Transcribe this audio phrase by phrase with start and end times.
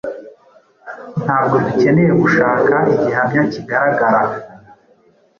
[1.23, 4.19] Ntabwo dukeneye gushaka igihamya kigaragara